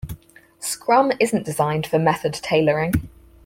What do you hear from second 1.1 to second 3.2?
isn't designed for method tailoring.